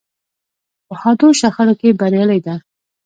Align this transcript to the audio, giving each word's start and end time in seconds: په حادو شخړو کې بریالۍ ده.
په 0.87 0.93
حادو 1.01 1.27
شخړو 1.39 1.73
کې 1.79 1.97
بریالۍ 1.99 2.39
ده. 2.45 2.55